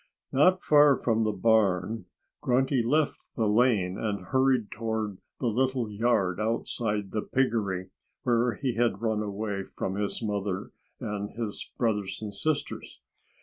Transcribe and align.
Not 0.31 0.63
far 0.63 0.97
from 0.97 1.21
the 1.21 1.31
barn 1.31 2.05
Grunty 2.41 2.81
left 2.81 3.35
the 3.35 3.45
lane 3.45 3.99
and 3.99 4.25
hurried 4.29 4.71
toward 4.71 5.19
the 5.39 5.45
little 5.45 5.91
yard 5.91 6.39
outside 6.39 7.11
the 7.11 7.21
piggery, 7.21 7.91
where 8.23 8.55
he 8.55 8.73
had 8.73 9.03
run 9.03 9.21
away 9.21 9.61
from 9.77 9.93
his 9.97 10.19
mother 10.23 10.71
and 10.99 11.29
his 11.37 11.69
brothers 11.77 12.17
and 12.19 12.31
his 12.31 12.41
sisters. 12.41 12.99